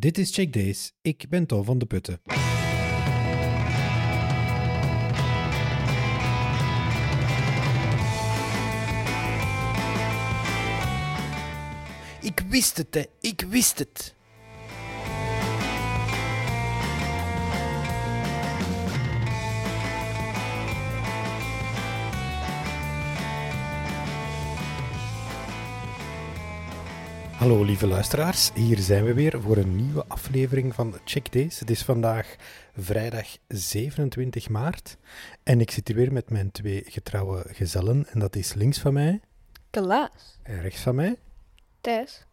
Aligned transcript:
Dit 0.00 0.18
is 0.18 0.34
Check 0.34 0.52
Days. 0.52 0.92
Ik 1.02 1.26
ben 1.28 1.46
Tom 1.46 1.64
van 1.64 1.78
de 1.78 1.86
Putten. 1.86 2.20
Ik 12.20 12.40
wist 12.48 12.76
het, 12.76 12.94
hè. 12.94 13.02
Ik 13.20 13.44
wist 13.48 13.78
het. 13.78 14.14
Hallo 27.40 27.62
lieve 27.62 27.86
luisteraars, 27.86 28.52
hier 28.52 28.78
zijn 28.78 29.04
we 29.04 29.14
weer 29.14 29.40
voor 29.40 29.56
een 29.56 29.76
nieuwe 29.76 30.04
aflevering 30.08 30.74
van 30.74 30.94
Check 31.04 31.32
Days. 31.32 31.58
Het 31.58 31.70
is 31.70 31.82
vandaag 31.82 32.36
vrijdag 32.76 33.36
27 33.48 34.48
maart 34.48 34.96
en 35.42 35.60
ik 35.60 35.70
zit 35.70 35.88
hier 35.88 35.96
weer 35.96 36.12
met 36.12 36.30
mijn 36.30 36.50
twee 36.50 36.84
getrouwe 36.86 37.44
gezellen. 37.48 38.06
En 38.10 38.18
dat 38.18 38.36
is 38.36 38.54
links 38.54 38.78
van 38.78 38.92
mij 38.92 39.20
Klaas. 39.70 40.38
en 40.42 40.60
rechts 40.60 40.80
van 40.80 40.94
mij. 40.94 41.16
Thijs. 41.80 42.26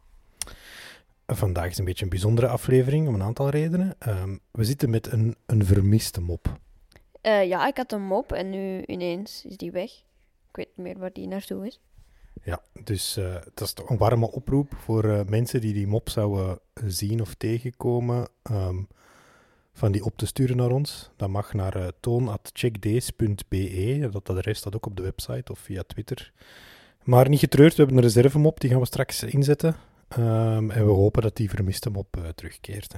Vandaag 1.27 1.69
is 1.69 1.77
een 1.77 1.85
beetje 1.85 2.03
een 2.03 2.09
bijzondere 2.09 2.47
aflevering 2.47 3.07
om 3.07 3.13
een 3.13 3.23
aantal 3.23 3.49
redenen. 3.49 3.95
Ehm, 3.99 4.37
we 4.51 4.63
zitten 4.63 4.89
met 4.89 5.11
een, 5.11 5.35
een 5.45 5.65
vermiste 5.65 6.21
mop. 6.21 6.59
Eh, 7.21 7.47
ja, 7.47 7.67
ik 7.67 7.77
had 7.77 7.91
een 7.91 8.05
mop 8.05 8.31
en 8.31 8.49
nu 8.49 8.83
ineens 8.85 9.45
is 9.45 9.57
die 9.57 9.71
weg. 9.71 9.91
Ik 10.49 10.55
weet 10.55 10.69
niet 10.75 10.85
meer 10.85 10.97
waar 10.97 11.13
die 11.13 11.27
naartoe 11.27 11.67
is. 11.67 11.79
Ja, 12.47 12.61
dus 12.83 13.17
eh, 13.17 13.33
dat 13.53 13.67
is 13.67 13.73
toch 13.73 13.89
een 13.89 13.97
warme 13.97 14.31
oproep 14.31 14.75
voor 14.75 15.03
eh, 15.03 15.25
mensen 15.25 15.61
die 15.61 15.73
die 15.73 15.87
mop 15.87 16.09
zouden 16.09 16.59
zien 16.85 17.21
of 17.21 17.33
tegenkomen, 17.33 18.27
ehm, 18.43 18.81
van 19.73 19.91
die 19.91 20.03
op 20.03 20.17
te 20.17 20.25
sturen 20.25 20.57
naar 20.57 20.71
ons. 20.71 21.09
Dat 21.15 21.29
mag 21.29 21.53
naar 21.53 21.77
uh, 21.77 21.87
toon.checkdays.be. 21.99 24.09
Dat 24.11 24.29
adres 24.29 24.57
staat 24.57 24.75
ook 24.75 24.85
op 24.85 24.95
de 24.95 25.03
website 25.03 25.51
of 25.51 25.59
via 25.59 25.83
Twitter. 25.87 26.31
Maar 27.03 27.29
niet 27.29 27.39
getreurd, 27.39 27.75
we 27.75 27.77
hebben 27.77 27.97
een 27.97 28.03
reservemop, 28.03 28.59
die 28.59 28.69
gaan 28.69 28.79
we 28.79 28.85
straks 28.85 29.23
inzetten. 29.23 29.75
Ehm, 30.07 30.71
en 30.71 30.85
we 30.85 30.91
hopen 30.91 31.21
dat 31.21 31.35
die 31.35 31.49
vermiste 31.49 31.89
mop 31.89 32.31
terugkeert. 32.35 32.95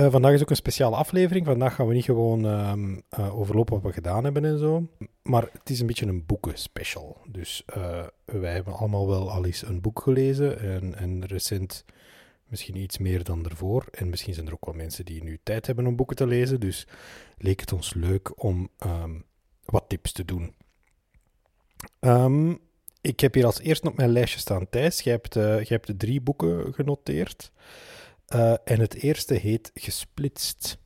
Uh, 0.00 0.10
vandaag 0.10 0.32
is 0.32 0.40
ook 0.42 0.50
een 0.50 0.56
speciale 0.56 0.96
aflevering. 0.96 1.46
Vandaag 1.46 1.74
gaan 1.74 1.86
we 1.86 1.94
niet 1.94 2.04
gewoon 2.04 2.44
um, 2.44 3.02
uh, 3.18 3.38
overlopen 3.38 3.74
wat 3.74 3.82
we 3.82 3.92
gedaan 3.92 4.24
hebben 4.24 4.44
en 4.44 4.58
zo. 4.58 4.88
Maar 5.22 5.48
het 5.52 5.70
is 5.70 5.80
een 5.80 5.86
beetje 5.86 6.06
een 6.06 6.26
boekenspecial. 6.26 7.20
Dus 7.28 7.62
uh, 7.76 8.06
wij 8.24 8.52
hebben 8.52 8.74
allemaal 8.74 9.08
wel 9.08 9.30
al 9.30 9.44
eens 9.44 9.62
een 9.62 9.80
boek 9.80 10.00
gelezen. 10.00 10.60
En, 10.60 10.94
en 10.94 11.26
recent 11.26 11.84
misschien 12.46 12.76
iets 12.76 12.98
meer 12.98 13.24
dan 13.24 13.44
ervoor. 13.44 13.84
En 13.90 14.10
misschien 14.10 14.34
zijn 14.34 14.46
er 14.46 14.52
ook 14.52 14.64
wel 14.64 14.74
mensen 14.74 15.04
die 15.04 15.22
nu 15.22 15.38
tijd 15.42 15.66
hebben 15.66 15.86
om 15.86 15.96
boeken 15.96 16.16
te 16.16 16.26
lezen. 16.26 16.60
Dus 16.60 16.86
leek 17.38 17.60
het 17.60 17.72
ons 17.72 17.94
leuk 17.94 18.42
om 18.44 18.68
um, 18.86 19.24
wat 19.64 19.84
tips 19.88 20.12
te 20.12 20.24
doen. 20.24 20.54
Um, 22.00 22.58
ik 23.00 23.20
heb 23.20 23.34
hier 23.34 23.46
als 23.46 23.60
eerste 23.60 23.88
op 23.88 23.96
mijn 23.96 24.12
lijstje 24.12 24.38
staan, 24.38 24.68
Thijs. 24.68 25.00
Jij 25.00 25.12
hebt, 25.12 25.34
jij 25.34 25.66
hebt 25.68 25.86
de 25.86 25.96
drie 25.96 26.20
boeken 26.20 26.74
genoteerd. 26.74 27.52
Uh, 28.34 28.52
en 28.64 28.80
het 28.80 28.94
eerste 28.94 29.34
heet 29.34 29.70
Gesplitst. 29.74 30.78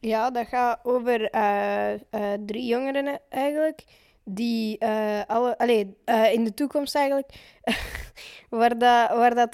Ja, 0.00 0.30
dat 0.30 0.46
gaat 0.46 0.78
over 0.82 1.34
uh, 1.34 1.92
uh, 2.10 2.32
drie 2.46 2.66
jongeren 2.66 3.20
eigenlijk. 3.28 3.84
Die 4.24 4.84
alle, 5.26 5.58
allee, 5.58 5.96
in 6.32 6.44
de 6.44 6.54
toekomst 6.54 6.94
eigenlijk, 6.94 7.32
waar 8.50 8.78
dat, 8.78 9.08
waar 9.08 9.34
dat 9.34 9.52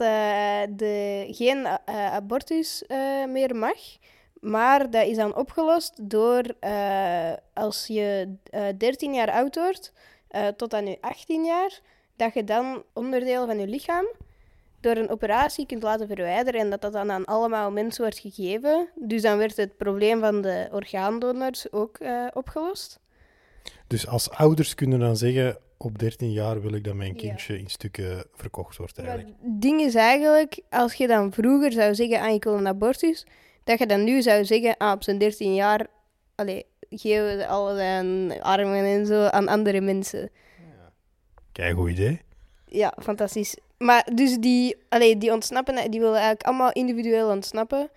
de, 0.78 1.26
geen 1.30 1.66
abortus 1.86 2.84
meer 3.28 3.56
mag. 3.56 3.78
Maar 4.40 4.90
dat 4.90 5.06
is 5.06 5.16
dan 5.16 5.36
opgelost 5.36 6.10
door 6.10 6.42
als 7.52 7.86
je 7.86 8.36
13 8.78 9.14
jaar 9.14 9.30
oud 9.30 9.54
wordt, 9.54 9.92
tot 10.56 10.74
aan 10.74 10.86
je 10.86 10.98
18 11.00 11.44
jaar, 11.44 11.80
dat 12.16 12.34
je 12.34 12.44
dan 12.44 12.82
onderdeel 12.92 13.46
van 13.46 13.58
je 13.58 13.66
lichaam 13.66 14.06
door 14.84 14.96
een 14.96 15.10
operatie 15.10 15.66
kunt 15.66 15.82
laten 15.82 16.06
verwijderen 16.06 16.60
en 16.60 16.70
dat 16.70 16.80
dat 16.80 16.92
dan 16.92 17.10
aan 17.10 17.24
allemaal 17.24 17.70
mensen 17.70 18.02
wordt 18.02 18.18
gegeven. 18.18 18.88
Dus 18.94 19.22
dan 19.22 19.38
werd 19.38 19.56
het 19.56 19.76
probleem 19.76 20.20
van 20.20 20.40
de 20.40 20.68
orgaandonors 20.72 21.72
ook 21.72 21.98
uh, 22.00 22.26
opgelost. 22.32 23.00
Dus 23.86 24.06
als 24.06 24.30
ouders 24.30 24.74
kunnen 24.74 24.98
dan 24.98 25.16
zeggen, 25.16 25.58
op 25.76 25.98
13 25.98 26.32
jaar 26.32 26.60
wil 26.60 26.72
ik 26.74 26.84
dat 26.84 26.94
mijn 26.94 27.16
kindje 27.16 27.52
ja. 27.52 27.58
in 27.58 27.70
stukken 27.70 28.24
verkocht 28.34 28.76
wordt 28.76 28.98
eigenlijk. 28.98 29.28
Het 29.28 29.62
ding 29.62 29.80
is 29.80 29.94
eigenlijk, 29.94 30.60
als 30.70 30.94
je 30.94 31.06
dan 31.06 31.32
vroeger 31.32 31.72
zou 31.72 31.94
zeggen, 31.94 32.20
ah, 32.20 32.34
ik 32.34 32.44
wil 32.44 32.56
een 32.56 32.66
abortus, 32.66 33.26
dat 33.64 33.78
je 33.78 33.86
dan 33.86 34.04
nu 34.04 34.22
zou 34.22 34.44
zeggen, 34.44 34.76
ah, 34.76 34.92
op 34.92 35.02
zijn 35.02 35.18
13 35.18 35.54
jaar, 35.54 35.86
allee, 36.34 36.66
geven 36.90 37.36
we 37.36 37.46
al 37.46 37.74
zijn 37.74 38.42
armen 38.42 38.84
en 38.84 39.06
zo 39.06 39.24
aan 39.24 39.48
andere 39.48 39.80
mensen. 39.80 40.30
Ja. 40.58 40.92
Kijk, 41.52 41.76
goed 41.76 41.90
idee. 41.90 42.20
Ja, 42.66 42.96
fantastisch. 43.02 43.56
Maar 43.84 44.08
dus 44.14 44.36
die, 44.38 44.76
allee, 44.88 45.18
die 45.18 45.32
ontsnappen, 45.32 45.90
die 45.90 46.00
willen 46.00 46.14
eigenlijk 46.14 46.42
allemaal 46.42 46.72
individueel 46.72 47.30
ontsnappen. 47.30 47.90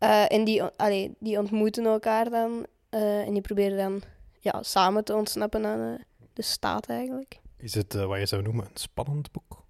Uh, 0.00 0.32
en 0.32 0.44
die, 0.44 0.62
allee, 0.62 1.14
die 1.18 1.38
ontmoeten 1.38 1.84
elkaar 1.84 2.30
dan. 2.30 2.66
Uh, 2.90 3.26
en 3.26 3.32
die 3.32 3.42
proberen 3.42 3.76
dan 3.76 4.02
ja, 4.40 4.62
samen 4.62 5.04
te 5.04 5.14
ontsnappen 5.14 5.66
aan 5.66 5.80
uh, 5.80 5.98
de 6.32 6.42
staat 6.42 6.86
eigenlijk. 6.86 7.40
Is 7.56 7.74
het 7.74 7.94
wat 7.94 8.18
je 8.18 8.26
zou 8.26 8.42
noemen 8.42 8.64
een 8.64 8.70
spannend 8.76 9.32
boek? 9.32 9.64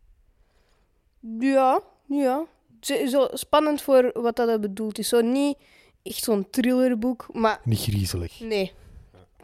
Ja, 1.38 1.81
ja. 2.06 2.47
Zo, 2.81 3.06
zo 3.06 3.28
spannend 3.32 3.82
voor 3.82 4.10
wat 4.14 4.37
dat 4.37 4.60
bedoelt 4.60 4.98
is. 4.98 5.08
Zo 5.08 5.20
niet 5.20 5.58
echt 6.02 6.22
zo'n 6.25 6.50
thrillerboek, 6.50 7.28
maar... 7.32 7.60
Niet 7.64 7.81
griezelig. 7.81 8.41
Nee. 8.41 8.72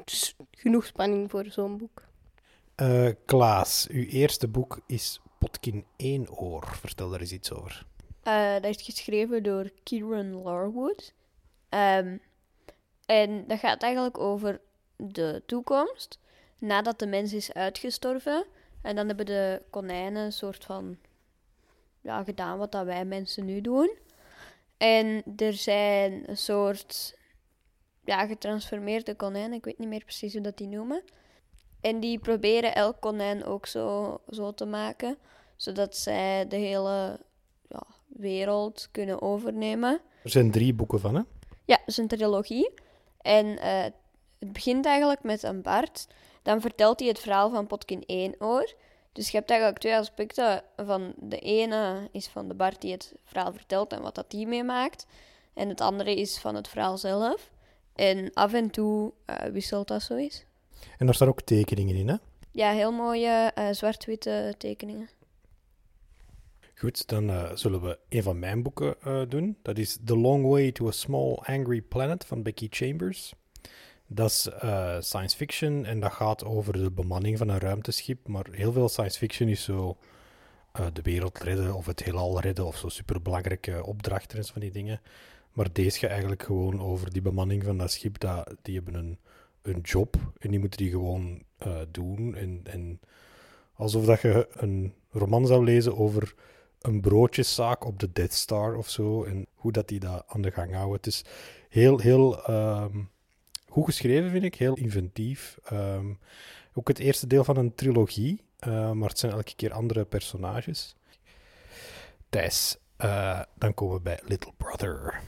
Dus 0.04 0.36
genoeg 0.50 0.86
spanning 0.86 1.30
voor 1.30 1.44
zo'n 1.48 1.76
boek. 1.78 2.02
Klaas, 3.24 3.86
uw 3.90 4.04
eerste 4.04 4.48
boek 4.48 4.80
is 4.86 5.20
Potkin 5.38 5.84
Eenoor. 5.96 6.66
Vertel 6.66 7.10
daar 7.10 7.20
eens 7.20 7.32
iets 7.32 7.52
over. 7.52 7.86
Uh, 8.24 8.52
dat 8.52 8.64
is 8.64 8.82
geschreven 8.82 9.42
door 9.42 9.70
Kieran 9.82 10.42
Larwood. 10.42 11.12
Um, 11.70 12.20
en 13.06 13.46
dat 13.46 13.58
gaat 13.58 13.82
eigenlijk 13.82 14.18
over 14.18 14.60
de 14.96 15.42
toekomst. 15.46 16.18
Nadat 16.58 16.98
de 16.98 17.06
mens 17.06 17.32
is 17.32 17.52
uitgestorven. 17.52 18.44
En 18.82 18.96
dan 18.96 19.06
hebben 19.06 19.26
de 19.26 19.62
konijnen 19.70 20.24
een 20.24 20.32
soort 20.32 20.64
van... 20.64 20.96
Ja, 22.00 22.24
gedaan 22.24 22.58
wat 22.58 22.72
dat 22.72 22.84
wij 22.84 23.04
mensen 23.04 23.44
nu 23.44 23.60
doen. 23.60 23.96
En 24.76 25.22
er 25.36 25.52
zijn 25.52 26.30
een 26.30 26.36
soort... 26.36 27.16
Ja, 28.04 28.26
getransformeerde 28.26 29.14
konijnen. 29.14 29.52
Ik 29.52 29.64
weet 29.64 29.78
niet 29.78 29.88
meer 29.88 30.04
precies 30.04 30.32
hoe 30.32 30.42
dat 30.42 30.56
die 30.56 30.68
noemen. 30.68 31.02
En 31.80 32.00
die 32.00 32.18
proberen 32.18 32.74
elk 32.74 33.00
konijn 33.00 33.44
ook 33.44 33.66
zo, 33.66 34.16
zo 34.28 34.54
te 34.54 34.64
maken, 34.64 35.18
zodat 35.56 35.96
zij 35.96 36.48
de 36.48 36.56
hele 36.56 37.20
ja, 37.68 37.82
wereld 38.06 38.88
kunnen 38.90 39.22
overnemen. 39.22 40.00
Er 40.22 40.30
zijn 40.30 40.50
drie 40.50 40.74
boeken 40.74 41.00
van, 41.00 41.14
hè? 41.14 41.22
Ja, 41.64 41.76
het 41.76 41.88
is 41.88 41.96
een 41.96 42.08
trilogie. 42.08 42.70
En 43.20 43.46
uh, 43.46 43.82
het 44.38 44.52
begint 44.52 44.86
eigenlijk 44.86 45.22
met 45.22 45.42
een 45.42 45.62
Bart. 45.62 46.06
Dan 46.42 46.60
vertelt 46.60 47.00
hij 47.00 47.08
het 47.08 47.18
verhaal 47.18 47.50
van 47.50 47.66
Potkin 47.66 48.02
Eenoor. 48.06 48.74
Dus 49.12 49.30
je 49.30 49.36
hebt 49.36 49.50
eigenlijk 49.50 49.80
twee 49.80 49.96
aspecten. 49.96 50.62
Van 50.76 51.14
de 51.16 51.38
ene 51.38 52.08
is 52.12 52.26
van 52.26 52.48
de 52.48 52.54
Bart 52.54 52.80
die 52.80 52.92
het 52.92 53.14
verhaal 53.24 53.52
vertelt 53.52 53.92
en 53.92 54.02
wat 54.02 54.14
dat 54.14 54.30
die 54.30 54.46
meemaakt. 54.46 55.06
En 55.54 55.68
het 55.68 55.80
andere 55.80 56.14
is 56.14 56.38
van 56.38 56.54
het 56.54 56.68
verhaal 56.68 56.98
zelf. 56.98 57.50
En 57.94 58.30
af 58.34 58.52
en 58.52 58.70
toe 58.70 59.12
uh, 59.26 59.36
wisselt 59.36 59.88
dat 59.88 60.02
zo 60.02 60.14
eens. 60.14 60.44
En 60.98 61.06
daar 61.06 61.14
staan 61.14 61.28
ook 61.28 61.42
tekeningen 61.42 61.96
in, 61.96 62.08
hè? 62.08 62.16
Ja, 62.50 62.70
heel 62.70 62.92
mooie 62.92 63.52
uh, 63.58 63.68
zwart-witte 63.70 64.54
tekeningen. 64.58 65.08
Goed, 66.74 67.08
dan 67.08 67.30
uh, 67.30 67.50
zullen 67.54 67.80
we 67.80 67.98
een 68.08 68.22
van 68.22 68.38
mijn 68.38 68.62
boeken 68.62 68.94
uh, 69.06 69.22
doen. 69.28 69.56
Dat 69.62 69.78
is 69.78 69.98
The 70.04 70.16
Long 70.16 70.46
Way 70.46 70.72
to 70.72 70.88
a 70.88 70.90
Small 70.90 71.34
Angry 71.34 71.80
Planet 71.80 72.24
van 72.24 72.42
Becky 72.42 72.66
Chambers. 72.70 73.34
Dat 74.06 74.30
is 74.30 74.48
science 75.08 75.36
fiction 75.36 75.84
en 75.84 76.00
dat 76.00 76.12
gaat 76.12 76.44
over 76.44 76.72
de 76.72 76.90
bemanning 76.90 77.38
van 77.38 77.48
een 77.48 77.58
ruimteschip. 77.58 78.28
Maar 78.28 78.46
heel 78.50 78.72
veel 78.72 78.88
science 78.88 79.18
fiction 79.18 79.48
is 79.48 79.62
zo 79.62 79.96
de 80.92 81.02
wereld 81.02 81.38
redden 81.38 81.74
of 81.74 81.86
het 81.86 82.02
heelal 82.02 82.40
redden 82.40 82.66
of 82.66 82.76
zo 82.76 82.88
superbelangrijke 82.88 83.84
opdrachten 83.84 84.38
en 84.38 84.44
zo 84.44 84.52
van 84.52 84.60
die 84.60 84.70
dingen. 84.70 85.00
Maar 85.52 85.72
deze 85.72 85.98
gaat 85.98 86.10
eigenlijk 86.10 86.42
gewoon 86.42 86.80
over 86.80 87.12
die 87.12 87.22
bemanning 87.22 87.64
van 87.64 87.78
dat 87.78 87.92
schip. 87.92 88.18
Dat, 88.18 88.54
die 88.62 88.74
hebben 88.74 88.94
een 88.94 89.18
een 89.66 89.80
job 89.80 90.16
en 90.38 90.50
die 90.50 90.58
moeten 90.60 90.78
die 90.78 90.90
gewoon 90.90 91.42
uh, 91.66 91.76
doen. 91.90 92.34
En, 92.34 92.60
en 92.64 93.00
alsof 93.74 94.04
dat 94.04 94.20
je 94.20 94.48
een 94.50 94.94
roman 95.10 95.46
zou 95.46 95.64
lezen 95.64 95.96
over 95.96 96.34
een 96.80 97.00
broodjeszaak 97.00 97.84
op 97.84 97.98
de 97.98 98.12
Death 98.12 98.32
Star 98.32 98.76
of 98.76 98.88
zo. 98.88 99.24
En 99.24 99.46
hoe 99.54 99.72
dat 99.72 99.88
die 99.88 100.00
dat 100.00 100.24
aan 100.26 100.42
de 100.42 100.50
gang 100.50 100.72
houden. 100.72 100.96
Het 100.96 101.06
is 101.06 101.24
heel, 101.68 101.98
heel 101.98 102.50
um, 102.50 103.10
goed 103.68 103.84
geschreven, 103.84 104.30
vind 104.30 104.44
ik. 104.44 104.54
Heel 104.54 104.76
inventief. 104.76 105.58
Um, 105.72 106.18
ook 106.74 106.88
het 106.88 106.98
eerste 106.98 107.26
deel 107.26 107.44
van 107.44 107.56
een 107.56 107.74
trilogie. 107.74 108.44
Uh, 108.66 108.90
maar 108.90 109.08
het 109.08 109.18
zijn 109.18 109.32
elke 109.32 109.54
keer 109.56 109.72
andere 109.72 110.04
personages. 110.04 110.96
Thijs, 112.28 112.78
Eh, 112.96 113.40
dan 113.54 113.74
komen 113.74 113.96
we 113.96 114.02
bij 114.02 114.20
Little 114.24 114.52
Brother. 114.56 115.20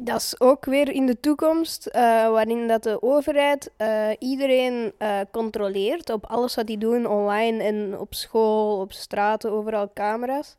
Dat 0.00 0.16
is 0.16 0.40
ook 0.40 0.64
weer 0.64 0.90
in 0.90 1.06
de 1.06 1.20
toekomst, 1.20 1.86
eh, 1.86 2.02
waarin 2.30 2.68
dat 2.68 2.82
de 2.82 3.02
overheid 3.02 3.70
eh, 3.76 4.08
iedereen 4.18 4.92
eh, 4.98 5.20
controleert 5.30 6.10
op 6.10 6.26
alles 6.26 6.54
wat 6.54 6.66
die 6.66 6.78
doen 6.78 7.06
online 7.06 7.62
en 7.62 7.98
op 7.98 8.14
school, 8.14 8.80
op 8.80 8.92
straten, 8.92 9.52
overal 9.52 9.90
camera's. 9.94 10.56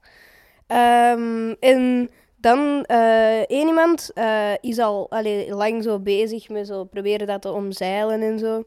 Ehm, 0.68 1.54
en 1.60 2.10
dan 2.36 2.86
één 2.86 3.68
iemand 3.68 4.12
is 4.62 4.80
al 4.80 5.10
allee, 5.10 5.54
lang 5.56 5.84
zo 5.84 6.00
bezig 6.00 6.50
met 6.50 6.68
zo 6.68 6.84
proberen 6.84 7.28
dat 7.28 7.42
te 7.42 7.52
omzeilen 7.52 8.22
en 8.22 8.40
zo. 8.40 8.64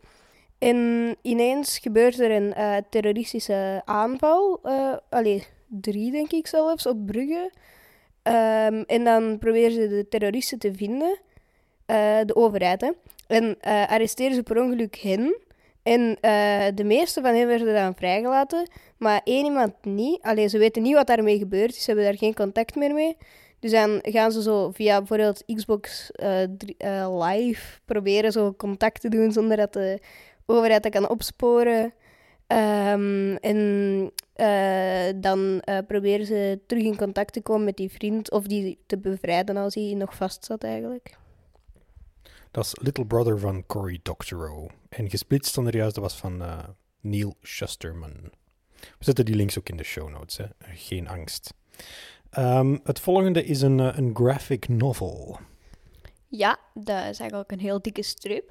En 0.58 1.16
ineens 1.22 1.78
gebeurt 1.78 2.20
er 2.20 2.30
een 2.30 2.54
terroristische 2.90 3.82
aanval, 3.84 4.60
allee, 5.08 5.46
drie 5.66 6.10
denk 6.10 6.32
ik 6.32 6.46
zelfs, 6.46 6.86
op 6.86 7.06
Brugge. 7.06 7.50
Ehm, 8.22 8.82
en 8.86 9.04
dan 9.04 9.38
proberen 9.38 9.72
ze 9.72 9.88
de 9.88 10.08
terroristen 10.08 10.58
te 10.58 10.74
vinden, 10.74 11.18
eh, 11.86 12.18
de 12.26 12.36
overheid, 12.36 12.80
hè. 12.80 12.90
En 13.26 13.56
eh, 13.60 13.88
arresteren 13.88 14.34
ze 14.34 14.42
per 14.42 14.62
ongeluk 14.62 14.96
hen. 14.96 15.36
En 15.82 16.16
eh, 16.20 16.66
de 16.74 16.84
meeste 16.84 17.20
van 17.20 17.34
hen 17.34 17.46
werden 17.46 17.74
dan 17.74 17.94
vrijgelaten, 17.94 18.70
maar 18.98 19.20
één 19.24 19.44
iemand 19.44 19.72
niet. 19.84 20.22
Allee, 20.22 20.48
ze 20.48 20.58
weten 20.58 20.82
niet 20.82 20.94
wat 20.94 21.06
daarmee 21.06 21.38
gebeurd 21.38 21.70
is, 21.70 21.78
ze 21.78 21.86
hebben 21.86 22.04
daar 22.04 22.18
geen 22.18 22.34
contact 22.34 22.74
meer 22.74 22.94
mee. 22.94 23.16
Dus 23.58 23.70
dan 23.70 23.98
gaan 24.02 24.32
ze 24.32 24.42
zo 24.42 24.70
via 24.70 24.98
bijvoorbeeld 24.98 25.44
Xbox 25.54 26.10
Live 27.20 27.80
proberen 27.84 28.32
zo 28.32 28.54
contact 28.54 29.00
te 29.00 29.08
doen 29.08 29.32
zonder 29.32 29.56
dat 29.56 29.72
de 29.72 30.00
overheid 30.46 30.82
dat 30.82 30.92
kan 30.92 31.08
opsporen. 31.08 31.92
Ehm, 32.52 33.34
en 33.34 34.12
eh, 34.32 35.12
dan 35.16 35.60
eh, 35.60 35.78
proberen 35.86 36.26
ze 36.26 36.60
terug 36.66 36.82
in 36.82 36.96
contact 36.96 37.32
te 37.32 37.40
komen 37.40 37.64
met 37.64 37.76
die 37.76 37.90
vriend 37.90 38.30
of 38.30 38.46
die 38.46 38.78
te 38.86 38.98
bevrijden 38.98 39.56
als 39.56 39.74
hij 39.74 39.94
nog 39.94 40.16
vast 40.16 40.44
zat 40.44 40.64
eigenlijk. 40.64 41.16
Dat 42.50 42.64
is 42.64 42.76
Little 42.80 43.06
Brother 43.06 43.38
van 43.38 43.66
Cory 43.66 44.00
Doctorow. 44.02 44.70
En 44.88 45.10
gesplitst 45.10 45.54
dan 45.54 45.66
er 45.66 45.76
juist, 45.76 45.94
dat 45.94 46.04
was 46.04 46.16
van 46.16 46.42
eh, 46.42 46.58
Neil 47.00 47.34
Shusterman. 47.42 48.12
We 48.80 49.04
zetten 49.04 49.24
die 49.24 49.34
links 49.34 49.58
ook 49.58 49.68
in 49.68 49.76
de 49.76 49.84
show 49.84 50.08
notes, 50.08 50.36
hè. 50.36 50.46
geen 50.58 51.08
angst. 51.08 51.54
Ehm, 52.30 52.78
het 52.84 53.00
volgende 53.00 53.44
is 53.44 53.62
een, 53.62 53.78
een 53.78 54.10
graphic 54.14 54.68
novel. 54.68 55.38
Ja, 56.28 56.58
dat 56.74 57.08
is 57.08 57.20
eigenlijk 57.20 57.50
een 57.50 57.60
heel 57.60 57.82
dikke 57.82 58.02
strip. 58.02 58.50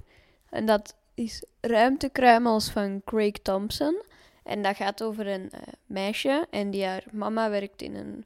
En 0.50 0.65
dat 0.65 0.95
is 1.21 1.44
Ruimtekruimels 1.59 2.69
van 2.69 3.01
Craig 3.06 3.31
Thompson. 3.31 4.01
En 4.44 4.62
dat 4.62 4.75
gaat 4.75 5.03
over 5.03 5.27
een 5.27 5.51
eh, 5.51 5.62
meisje 5.85 6.47
en 6.50 6.71
die 6.71 6.85
haar 6.85 7.03
mama 7.12 7.50
werkt 7.50 7.81
in 7.81 7.95
een 7.95 8.25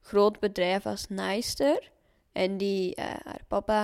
groot 0.00 0.40
bedrijf 0.40 0.86
als 0.86 1.08
naaister. 1.08 1.90
En 2.32 2.56
die, 2.56 2.94
eh, 2.94 3.04
haar 3.04 3.44
papa, 3.48 3.82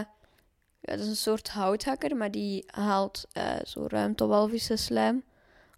ja, 0.81 0.93
dat 0.93 1.01
is 1.01 1.07
een 1.07 1.17
soort 1.17 1.49
houthakker, 1.49 2.17
maar 2.17 2.31
die 2.31 2.65
haalt 2.67 3.27
eh, 3.33 3.57
zo 3.65 3.87
ruimtewalvissen 3.89 4.79
slijm 4.79 5.25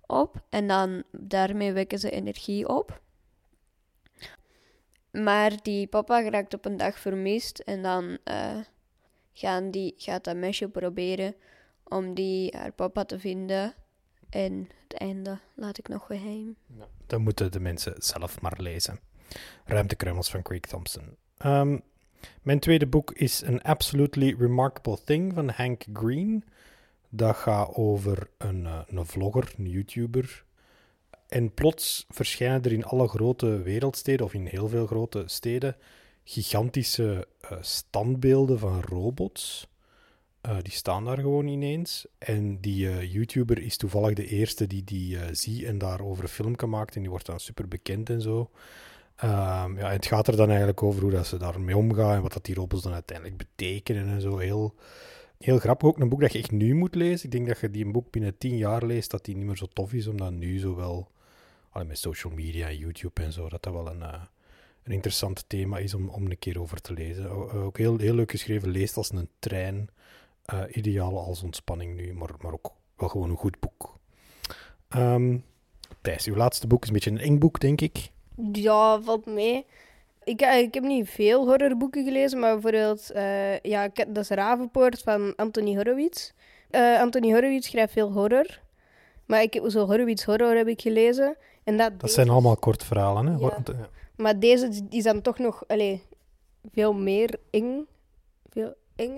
op. 0.06 0.42
En 0.48 0.68
dan 0.68 1.02
daarmee 1.10 1.72
wekken 1.72 1.98
ze 1.98 2.10
energie 2.10 2.68
op. 2.68 3.00
Maar 5.10 5.62
die 5.62 5.86
papa 5.86 6.22
geraakt 6.22 6.54
op 6.54 6.64
een 6.64 6.76
dag 6.76 6.98
vermist 6.98 7.58
en 7.58 7.82
dan 7.82 8.18
gaan 9.32 9.70
die, 9.70 9.94
gaat 9.96 10.24
dat 10.24 10.36
meisje 10.36 10.68
proberen 10.68 11.34
om 11.92 12.14
die 12.14 12.56
haar 12.56 12.72
papa 12.72 13.04
te 13.04 13.18
vinden. 13.18 13.74
En 14.30 14.68
het 14.88 14.98
einde 14.98 15.38
laat 15.54 15.78
ik 15.78 15.88
nog 15.88 16.06
geheim. 16.06 16.56
Dan 17.06 17.22
moeten 17.22 17.52
de 17.52 17.60
mensen 17.60 17.94
zelf 17.98 18.40
maar 18.40 18.56
lezen. 18.56 19.00
Ruimtekruimels 19.64 20.30
van 20.30 20.42
Craig 20.42 20.60
Thompson. 20.60 21.16
Ehm, 21.38 21.78
mijn 22.42 22.60
tweede 22.60 22.86
boek 22.86 23.12
is 23.12 23.44
An 23.44 23.62
Absolutely 23.62 24.34
Remarkable 24.38 24.98
Thing 25.04 25.34
van 25.34 25.48
Hank 25.48 25.84
Green. 25.92 26.44
Dat 27.08 27.36
gaat 27.36 27.74
over 27.74 28.30
een, 28.38 28.66
eh, 28.66 28.80
een 28.86 29.06
vlogger, 29.06 29.54
een 29.58 29.68
YouTuber. 29.68 30.44
En 31.28 31.54
plots 31.54 32.06
verschijnen 32.08 32.62
er 32.62 32.72
in 32.72 32.84
alle 32.84 33.08
grote 33.08 33.62
wereldsteden, 33.62 34.26
of 34.26 34.34
in 34.34 34.46
heel 34.46 34.68
veel 34.68 34.86
grote 34.86 35.22
steden, 35.26 35.76
gigantische 36.24 37.28
eh, 37.40 37.58
standbeelden 37.60 38.58
van 38.58 38.80
robots. 38.80 39.71
Eh, 40.42 40.56
die 40.62 40.72
staan 40.72 41.04
daar 41.04 41.18
gewoon 41.18 41.46
ineens. 41.46 42.06
En 42.18 42.60
die 42.60 42.88
eh, 42.88 43.12
YouTuber 43.12 43.58
is 43.58 43.76
toevallig 43.76 44.14
de 44.14 44.26
eerste 44.26 44.66
die 44.66 44.84
die 44.84 45.18
eh 45.18 45.28
ziet 45.32 45.64
en 45.64 45.78
daarover 45.78 46.22
een 46.22 46.28
filmpje 46.30 46.66
maakt. 46.66 46.94
En 46.94 47.00
die 47.00 47.10
wordt 47.10 47.26
dan 47.26 47.40
super 47.40 47.68
bekend 47.68 48.10
en 48.10 48.20
zo. 48.20 48.50
Ehm, 49.16 49.78
ja, 49.78 49.90
het 49.90 50.06
gaat 50.06 50.28
er 50.28 50.36
dan 50.36 50.48
eigenlijk 50.48 50.82
over 50.82 51.02
hoe 51.02 51.10
dat 51.10 51.26
ze 51.26 51.36
daarmee 51.36 51.76
omgaan 51.76 52.14
en 52.16 52.22
wat 52.22 52.32
dat 52.32 52.44
die 52.44 52.54
robots 52.54 52.82
dan 52.82 52.92
uiteindelijk 52.92 53.36
betekenen 53.36 54.08
en 54.08 54.20
zo. 54.20 54.38
Heel, 54.38 54.74
heel 55.38 55.58
grappig. 55.58 55.88
Ook 55.88 55.98
een 55.98 56.08
boek 56.08 56.20
dat 56.20 56.32
je 56.32 56.38
echt 56.38 56.50
nu 56.50 56.74
moet 56.74 56.94
lezen. 56.94 57.24
Ik 57.24 57.30
denk 57.32 57.46
dat 57.46 57.60
je 57.60 57.70
die 57.70 57.84
een 57.84 57.92
boek 57.92 58.10
binnen 58.10 58.38
tien 58.38 58.56
jaar 58.56 58.86
leest, 58.86 59.10
dat 59.10 59.24
die 59.24 59.36
niet 59.36 59.46
meer 59.46 59.56
zo 59.56 59.66
tof 59.72 59.92
is, 59.92 60.06
omdat 60.06 60.32
nu 60.32 60.58
zo 60.58 60.74
wel, 60.76 61.10
allee, 61.70 61.88
met 61.88 61.98
social 61.98 62.32
media 62.32 62.68
en 62.68 62.76
YouTube 62.76 63.22
en 63.22 63.32
zo, 63.32 63.48
dat 63.48 63.62
dat 63.62 63.72
wel 63.72 63.88
een, 63.90 64.02
een 64.82 64.92
interessant 64.92 65.44
thema 65.46 65.78
is 65.78 65.94
om, 65.94 66.08
om 66.08 66.26
een 66.26 66.38
keer 66.38 66.60
over 66.60 66.80
te 66.80 66.92
lezen. 66.92 67.30
Ook 67.52 67.78
heel, 67.78 67.98
heel 67.98 68.14
leuk 68.14 68.30
geschreven, 68.30 68.70
leest 68.70 68.96
als 68.96 69.12
een 69.12 69.28
trein. 69.38 69.90
Eh, 70.44 70.60
ideaal 70.72 71.18
als 71.18 71.42
ontspanning 71.42 71.96
nu, 71.96 72.12
maar, 72.12 72.30
maar 72.40 72.52
ook 72.52 72.70
wel 72.96 73.08
gewoon 73.08 73.30
een 73.30 73.36
goed 73.36 73.60
boek. 73.60 73.98
Ehm 74.88 75.36
Thijs, 76.00 76.26
uw 76.26 76.36
laatste 76.36 76.66
boek 76.66 76.82
is 76.82 76.88
een 76.88 76.94
beetje 76.94 77.10
een 77.10 77.18
eng 77.18 77.38
boek, 77.38 77.60
denk 77.60 77.80
ik. 77.80 78.10
Ja, 78.52 79.00
valt 79.00 79.26
mee. 79.26 79.66
Ik, 80.24 80.40
eh, 80.40 80.58
ik 80.58 80.74
heb 80.74 80.82
niet 80.82 81.08
veel 81.08 81.46
horrorboeken 81.46 82.04
gelezen, 82.04 82.38
maar 82.38 82.52
bijvoorbeeld, 82.52 83.10
eh, 83.10 83.58
ja, 83.58 83.88
dat 84.08 84.16
is 84.16 84.28
Ravenpoort 84.28 85.02
van 85.02 85.32
Anthony 85.36 85.74
Horowitz. 85.74 86.30
Anthony 87.00 87.32
Horowitz 87.32 87.68
schrijft 87.68 87.92
veel 87.92 88.12
horror, 88.12 88.60
maar 89.26 89.42
ik 89.42 89.54
heb 89.54 89.70
zo 89.70 89.86
Horowitz 89.86 90.24
horror 90.24 90.56
heb 90.56 90.66
ik 90.66 90.80
gelezen. 90.80 91.36
En 91.64 91.76
dat, 91.76 92.00
Dat 92.00 92.10
zijn 92.10 92.28
allemaal 92.28 92.56
kort 92.56 92.84
verhalen, 92.84 93.26
hè? 93.26 93.38
Ja. 93.38 93.62
Maar 94.16 94.38
deze 94.38 94.86
is 94.90 95.02
dan 95.02 95.20
toch 95.22 95.38
nog, 95.38 95.64
allee, 95.66 96.02
veel 96.72 96.92
meer 96.92 97.38
eng. 97.50 97.86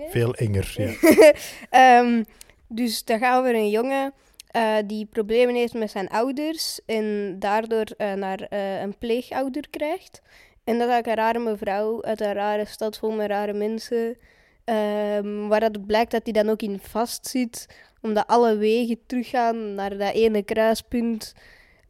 Veel 0.09 0.33
enger, 0.33 0.73
ja. 0.77 0.93
Ehm, 1.69 2.23
dus 2.67 3.03
dat 3.03 3.19
gaat 3.19 3.39
over 3.39 3.55
een 3.55 3.69
jongen 3.69 4.13
eh, 4.55 4.75
die 4.85 5.05
problemen 5.05 5.55
heeft 5.55 5.73
met 5.73 5.91
zijn 5.91 6.09
ouders 6.09 6.79
en 6.85 7.35
daardoor 7.39 7.85
eh, 7.97 8.13
naar 8.13 8.39
eh, 8.39 8.81
een 8.81 8.97
pleegouder 8.97 9.69
krijgt. 9.69 10.21
En 10.63 10.77
dat 10.77 10.87
is 10.87 10.93
eigenlijk 10.93 11.07
een 11.07 11.23
rare 11.23 11.39
mevrouw 11.39 12.03
uit 12.03 12.21
een 12.21 12.33
rare 12.33 12.65
stad 12.65 12.97
vol 12.97 13.11
met 13.11 13.27
rare 13.27 13.53
mensen. 13.53 14.17
ehm, 14.63 15.47
waar 15.47 15.59
dat 15.59 15.85
blijkt 15.85 16.11
dat 16.11 16.21
hij 16.23 16.33
dan 16.33 16.49
ook 16.49 16.61
in 16.61 16.79
vastzit, 16.79 17.67
omdat 18.01 18.27
alle 18.27 18.57
wegen 18.57 18.99
teruggaan 19.05 19.73
naar 19.73 19.97
dat 19.97 20.13
ene 20.13 20.43
kruispunt. 20.43 21.33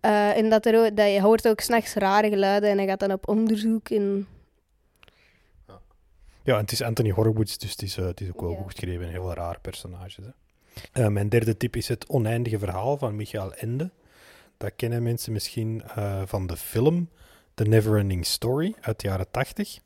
En 0.01 0.49
dat, 0.49 0.65
er 0.65 0.95
dat 0.95 1.13
je 1.13 1.21
hoort 1.21 1.47
ook 1.47 1.59
s'nachts 1.59 1.93
rare 1.93 2.29
geluiden 2.29 2.69
en 2.69 2.77
hij 2.77 2.87
gaat 2.87 2.99
dan 2.99 3.11
op 3.11 3.27
onderzoek. 3.27 3.89
En 3.89 4.27
Ja, 6.45 6.53
en 6.53 6.59
het 6.61 6.71
is 6.71 6.81
Anthony 6.81 7.11
Horowitz, 7.11 7.55
dus 7.57 7.71
het 7.71 7.81
is, 7.81 7.97
eh, 7.97 8.05
het 8.05 8.21
is 8.21 8.29
ook 8.29 8.41
wel 8.41 8.49
Ja. 8.49 8.55
goed 8.57 8.65
geschreven. 8.65 9.05
Een 9.05 9.11
heel 9.11 9.33
raar 9.33 9.59
personage. 9.59 10.21
Hè. 10.21 10.29
Eh, 11.03 11.07
mijn 11.07 11.29
derde 11.29 11.57
tip 11.57 11.75
is 11.75 11.87
Het 11.87 12.07
Oneindige 12.09 12.59
Verhaal 12.59 12.97
van 12.97 13.15
Michael 13.15 13.53
Ende. 13.53 13.91
Dat 14.57 14.71
kennen 14.75 15.03
mensen 15.03 15.31
misschien 15.31 15.83
eh, 15.83 16.21
van 16.25 16.47
de 16.47 16.57
film 16.57 17.09
The 17.53 17.63
Neverending 17.63 18.25
Story 18.25 18.75
uit 18.81 18.99
de 18.99 19.07
jaren 19.07 19.31
80. 19.31 19.79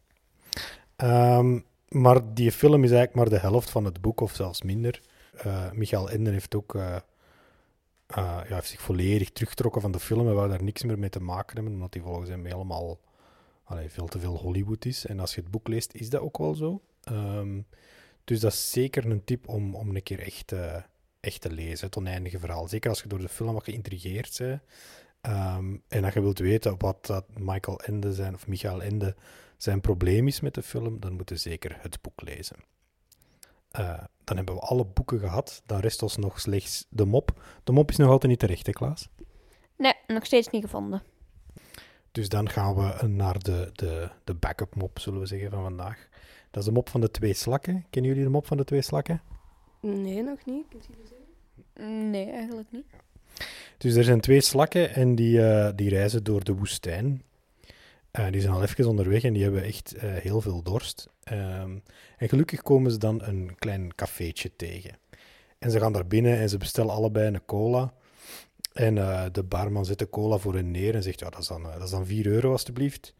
Ehm, 0.95 1.59
maar 1.87 2.33
die 2.33 2.51
film 2.51 2.83
is 2.83 2.91
eigenlijk 2.91 3.15
maar 3.15 3.39
de 3.39 3.47
helft 3.47 3.69
van 3.69 3.85
het 3.85 4.01
boek, 4.01 4.21
of 4.21 4.35
zelfs 4.35 4.61
minder. 4.61 5.01
Eh 5.37 5.71
Michael 5.71 6.09
Ende 6.09 6.31
heeft 6.31 6.55
ook 6.55 6.77
ja, 8.07 8.43
heeft 8.47 8.67
zich 8.67 8.81
volledig 8.81 9.29
teruggetrokken 9.31 9.81
van 9.81 9.91
de 9.91 9.99
film 9.99 10.27
en 10.27 10.33
wou 10.35 10.49
daar 10.49 10.63
niks 10.63 10.83
meer 10.83 10.99
mee 10.99 11.09
te 11.09 11.19
maken 11.21 11.55
hebben, 11.55 11.73
omdat 11.73 11.93
hij 11.93 12.03
volgens 12.03 12.29
hem 12.29 12.45
helemaal 12.45 12.99
allee, 13.69 13.89
veel 13.89 14.07
te 14.07 14.19
veel 14.19 14.37
Hollywood 14.37 14.85
is. 14.85 15.05
En 15.05 15.19
als 15.19 15.35
je 15.35 15.41
het 15.41 15.51
boek 15.51 15.67
leest, 15.67 15.93
is 15.93 16.09
dat 16.09 16.21
ook 16.21 16.37
wel 16.37 16.53
zo. 16.53 16.81
Ehm, 17.03 17.61
dus 18.23 18.39
dat 18.39 18.51
is 18.51 18.71
zeker 18.71 19.05
een 19.05 19.23
tip 19.23 19.47
om, 19.47 19.75
om 19.75 19.95
een 19.95 20.03
keer 20.03 20.19
echt, 20.19 20.51
eh, 20.51 20.75
echt 21.19 21.41
te 21.41 21.51
lezen, 21.51 21.85
het 21.85 21.97
oneindige 21.97 22.39
verhaal. 22.39 22.67
Zeker 22.67 22.89
als 22.89 23.01
je 23.01 23.07
door 23.07 23.19
de 23.19 23.29
film 23.29 23.53
wat 23.53 23.63
geïntrigeerd 23.63 24.37
bent. 24.37 24.61
Ehm, 25.21 25.77
en 25.87 26.03
als 26.03 26.13
je 26.13 26.21
wilt 26.21 26.39
weten 26.39 26.75
wat 26.77 27.05
dat 27.05 27.25
Michael 27.37 27.79
Ende 27.79 28.13
zijn, 28.13 28.33
of 28.33 28.47
Michael 28.47 28.81
Ende 28.81 29.15
zijn 29.57 29.81
probleem 29.81 30.27
is 30.27 30.39
met 30.39 30.53
de 30.53 30.63
film, 30.63 30.99
dan 30.99 31.13
moet 31.13 31.29
je 31.29 31.35
zeker 31.35 31.77
het 31.81 32.01
boek 32.01 32.21
lezen. 32.21 32.57
Eh, 33.71 34.03
dan 34.23 34.35
hebben 34.35 34.55
we 34.55 34.61
alle 34.61 34.85
boeken 34.85 35.19
gehad. 35.19 35.61
Dan 35.65 35.79
rest 35.79 36.03
ons 36.03 36.17
nog 36.17 36.39
slechts 36.39 36.85
de 36.89 37.05
mop. 37.05 37.43
De 37.63 37.71
mop 37.71 37.89
is 37.89 37.97
nog 37.97 38.09
altijd 38.09 38.31
niet 38.31 38.39
terecht, 38.39 38.65
hè, 38.65 38.71
Klaas? 38.71 39.09
Nee, 39.77 39.93
nog 40.07 40.25
steeds 40.25 40.49
niet 40.49 40.63
gevonden. 40.63 41.03
Dus 42.11 42.29
dan 42.29 42.49
gaan 42.49 42.75
we 42.75 43.07
naar 43.07 43.39
de, 43.39 43.69
de, 43.73 44.09
de 44.23 44.33
backup 44.33 44.75
mop, 44.75 44.99
zullen 44.99 45.19
we 45.19 45.25
zeggen, 45.25 45.49
van 45.49 45.63
vandaag. 45.63 46.07
Dat 46.51 46.59
is 46.59 46.65
de 46.65 46.71
mop 46.75 46.89
van 46.89 47.01
de 47.01 47.11
twee 47.11 47.33
slakken. 47.33 47.85
Kennen 47.89 48.11
jullie 48.11 48.25
de 48.25 48.31
mop 48.31 48.47
van 48.47 48.57
de 48.57 48.63
twee 48.63 48.81
slakken? 48.81 49.21
nee, 49.81 50.23
nog 50.23 50.45
niet. 50.45 50.65
Kun 50.69 50.79
je 50.81 50.95
dat 50.97 51.13
zeggen? 51.75 52.09
Nee, 52.09 52.31
eigenlijk 52.31 52.71
niet. 52.71 52.85
Dus 53.77 53.95
er 53.95 54.03
zijn 54.03 54.21
twee 54.21 54.41
slakken 54.41 54.93
en 54.93 55.15
die, 55.15 55.47
eh, 55.47 55.71
die 55.75 55.89
reizen 55.89 56.23
door 56.23 56.43
de 56.43 56.53
woestijn. 56.53 57.23
Eh, 58.11 58.31
die 58.31 58.41
zijn 58.41 58.53
al 58.53 58.63
even 58.63 58.87
onderweg 58.87 59.23
en 59.23 59.33
die 59.33 59.43
hebben 59.43 59.63
echt 59.63 59.93
eh, 59.93 60.13
heel 60.13 60.41
veel 60.41 60.63
dorst. 60.63 61.09
Ehm, 61.23 61.77
en 62.17 62.29
gelukkig 62.29 62.61
komen 62.61 62.91
ze 62.91 62.97
dan 62.97 63.21
een 63.23 63.55
klein 63.59 63.95
cafeetje 63.95 64.55
tegen. 64.55 64.97
En 65.59 65.71
ze 65.71 65.79
gaan 65.79 65.93
daar 65.93 66.07
binnen 66.07 66.37
en 66.37 66.49
ze 66.49 66.57
bestellen 66.57 66.93
allebei 66.93 67.27
een 67.27 67.45
cola. 67.45 67.93
En 68.79 68.97
eh, 68.97 69.25
de 69.31 69.43
barman 69.43 69.85
zet 69.85 69.99
de 69.99 70.09
cola 70.09 70.37
voor 70.37 70.53
hen 70.53 70.71
neer 70.71 70.95
en 70.95 71.03
zegt, 71.03 71.19
ja, 71.19 71.29
dat 71.29 71.39
is 71.39 71.47
dan, 71.47 71.63
dat 71.63 71.83
is 71.83 71.89
dan 71.89 72.05
4 72.05 72.25
euro 72.25 72.51
alstublieft. 72.51 73.13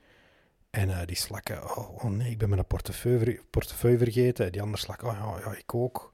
En 0.70 1.06
die 1.06 1.16
slakken, 1.16 1.63
oh, 1.63 1.96
oh, 1.96 2.04
nee, 2.04 2.32
ik 2.32 2.38
ben 2.38 2.50
mijn 2.50 2.66
portefeuille, 2.66 3.42
portefeuille 3.50 3.98
vergeten. 3.98 4.46
En 4.46 4.51
die 4.51 4.62
andere 4.62 4.82
slak, 4.82 5.04
oh 5.04 5.13
ja, 5.13 5.50
ja 5.50 5.58
ik 5.58 5.75
ook. 5.75 6.13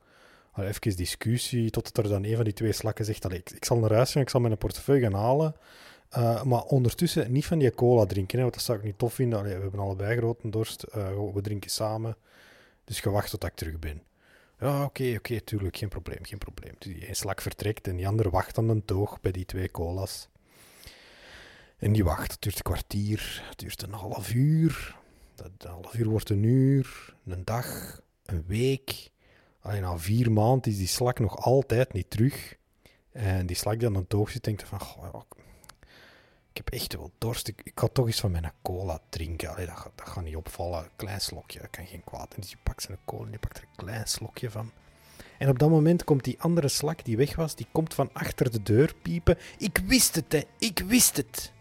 Allee, 0.52 0.70
even 0.70 0.96
discussie, 0.96 1.70
totdat 1.70 1.98
er 1.98 2.12
dan 2.12 2.24
een 2.24 2.36
van 2.36 2.44
die 2.44 2.54
twee 2.54 2.72
slakken 2.72 3.06
zegt, 3.06 3.32
ik, 3.32 3.50
ik 3.50 3.66
zal 3.66 3.78
naar 3.78 3.94
huis 3.94 4.12
gaan, 4.12 4.22
ik 4.22 4.30
zal 4.30 4.40
mijn 4.40 4.58
portefeuille 4.58 5.02
gaan 5.02 5.14
halen. 5.14 5.56
Maar 6.48 6.64
ondertussen 6.64 7.32
niet 7.32 7.46
van 7.46 7.60
die 7.60 7.72
cola 7.72 8.06
drinken, 8.06 8.36
hè, 8.36 8.44
want 8.44 8.56
dat 8.56 8.64
zou 8.64 8.78
ik 8.78 8.84
niet 8.84 8.98
tof 8.98 9.14
vinden. 9.14 9.40
Allee, 9.40 9.56
we 9.56 9.62
hebben 9.62 9.80
allebei 9.80 10.18
grote 10.18 10.50
dorst, 10.50 10.86
we 11.34 11.42
drinken 11.42 11.70
samen. 11.70 12.18
Dus 12.84 13.00
je 13.00 13.10
wacht 13.10 13.30
tot 13.30 13.44
ik 13.44 13.56
terug 13.56 13.80
ben. 13.80 14.02
Ja, 14.60 14.84
oké, 14.84 15.16
oké, 15.18 15.42
tuurlijk, 15.42 15.78
geen 15.78 15.90
probleem, 15.90 16.20
geen 16.22 16.38
probleem. 16.38 16.74
Dus 16.78 16.94
die 16.94 17.08
een 17.10 17.16
slak 17.16 17.42
vertrekt 17.42 17.88
en 17.88 17.96
die 17.96 18.08
andere 18.08 18.30
wacht 18.30 18.58
aan 18.58 18.70
een 18.70 18.86
toog 18.86 19.22
bij 19.22 19.32
die 19.32 19.46
twee 19.46 19.72
cola's. 19.72 20.30
En 21.78 21.94
die 21.94 22.04
wacht, 22.04 22.32
het 22.32 22.42
duurt 22.42 22.56
een 22.56 22.62
kwartier, 22.62 23.44
het 23.50 23.60
duurt 23.60 23.82
een 23.82 23.94
half 23.94 24.34
uur. 24.34 24.98
Dat, 25.36 25.52
een 25.58 25.70
half 25.72 25.94
uur 25.94 26.10
wordt 26.10 26.30
een 26.30 26.44
uur, 26.44 27.16
een 27.26 27.46
dag, 27.46 28.00
een 28.26 28.44
week. 28.48 29.10
Alleen 29.60 29.82
na 29.82 29.98
vier 29.98 30.32
maanden 30.32 30.72
is 30.72 30.78
die 30.78 30.88
slak 30.88 31.20
nog 31.20 31.38
altijd 31.38 31.94
niet 31.94 32.10
terug. 32.10 32.56
En 33.12 33.46
die 33.46 33.56
slak 33.56 33.80
die 33.80 33.88
aan 33.88 33.96
een 33.96 34.08
toog 34.08 34.30
zit, 34.30 34.44
denkt 34.44 34.64
van, 34.64 34.80
goh, 34.80 35.22
ik 36.56 36.64
heb 36.64 36.74
echt 36.74 36.96
wel 36.96 37.12
dorst. 37.18 37.48
Ik, 37.48 37.62
ik 37.64 37.72
ga 37.76 37.88
toch 37.88 38.06
eens 38.06 38.20
van 38.20 38.32
mijn 38.32 38.52
cola 38.62 39.00
drinken. 39.10 39.48
Dat, 39.56 39.92
dat 39.96 40.08
gaat 40.10 40.24
niet 40.24 40.36
opvallen. 40.36 40.90
klein 40.96 41.22
slokje, 41.22 41.60
dat 41.60 41.70
kan 41.70 41.86
geen 41.86 42.04
kwaad. 42.04 42.34
En 42.34 42.42
dus 42.42 42.50
je 42.50 42.58
pakt 42.64 42.82
zijn 42.82 42.98
cola 43.06 43.26
en 43.26 43.32
je 43.32 43.40
pakt 43.40 43.58
er 43.58 43.64
een 43.64 43.86
klein 43.86 44.08
slokje 44.08 44.52
van. 44.52 44.72
En 45.38 45.50
op 45.50 45.60
dat 45.60 45.70
moment 45.70 46.04
komt 46.04 46.24
die 46.24 46.42
andere 46.42 46.68
slak 46.68 47.06
die 47.06 47.18
weg 47.18 47.36
was, 47.36 47.56
die 47.56 47.68
komt 47.72 47.94
van 47.94 48.10
achter 48.14 48.52
de 48.52 48.64
deur 48.64 48.94
piepen. 49.02 49.38
Ik 49.58 49.78
wist 49.86 50.16
het, 50.16 50.32
hè. 50.32 50.42
Ik 50.58 50.80
wist 50.80 51.18
het. 51.18 51.52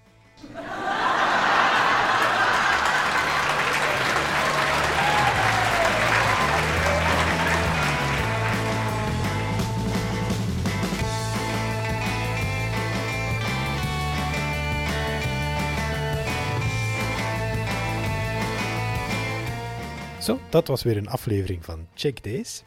Zo, 20.25 20.39
dat 20.49 20.69
was 20.69 20.83
weer 20.83 20.97
een 20.97 21.09
aflevering 21.09 21.65
van 21.65 21.87
Check 21.95 22.23
Days. 22.23 22.65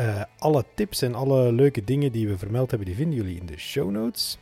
Uh, 0.00 0.22
alle 0.38 0.64
tips 0.74 1.02
en 1.02 1.14
alle 1.14 1.52
leuke 1.52 1.84
dingen 1.84 2.12
die 2.12 2.28
we 2.28 2.38
vermeld 2.38 2.70
hebben, 2.70 2.88
die 2.88 2.96
vinden 2.96 3.16
jullie 3.16 3.40
in 3.40 3.46
de 3.46 3.58
show 3.58 3.90
notes. 3.90 4.38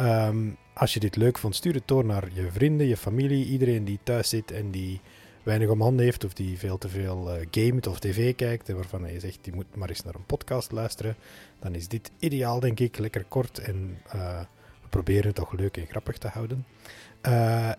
Um, 0.00 0.56
als 0.74 0.94
je 0.94 1.00
dit 1.00 1.16
leuk 1.16 1.38
vond, 1.38 1.54
stuur 1.54 1.74
het 1.74 1.88
door 1.88 2.04
naar 2.04 2.28
je 2.32 2.50
vrienden, 2.52 2.86
je 2.86 2.96
familie, 2.96 3.46
iedereen 3.46 3.84
die 3.84 3.98
thuis 4.02 4.28
zit 4.28 4.50
en 4.50 4.70
die 4.70 5.00
weinig 5.42 5.68
om 5.68 5.80
handen 5.80 6.04
heeft 6.04 6.24
of 6.24 6.32
die 6.32 6.58
veel 6.58 6.78
te 6.78 6.88
veel 6.88 7.36
uh, 7.36 7.46
gamet 7.50 7.86
of 7.86 7.98
tv 7.98 8.34
kijkt 8.34 8.68
en 8.68 8.74
waarvan 8.74 9.12
je 9.12 9.20
zegt, 9.20 9.38
die 9.42 9.54
moet 9.54 9.76
maar 9.76 9.88
eens 9.88 10.02
naar 10.02 10.14
een 10.14 10.26
podcast 10.26 10.72
luisteren. 10.72 11.16
Dan 11.58 11.74
is 11.74 11.88
dit 11.88 12.10
ideaal, 12.18 12.60
denk 12.60 12.80
ik. 12.80 12.98
Lekker 12.98 13.24
kort 13.24 13.58
en 13.58 13.98
uh, 14.14 14.40
we 14.82 14.88
proberen 14.88 15.26
het 15.26 15.34
toch 15.34 15.52
leuk 15.52 15.76
en 15.76 15.86
grappig 15.86 16.18
te 16.18 16.28
houden. 16.28 16.66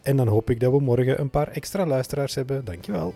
En 0.01 0.17
dan 0.17 0.27
hoop 0.27 0.49
ik 0.49 0.59
dat 0.59 0.71
we 0.71 0.79
morgen 0.79 1.19
een 1.19 1.29
paar 1.29 1.47
extra 1.47 1.85
luisteraars 1.85 2.35
hebben. 2.35 2.65
Dankjewel. 2.65 3.13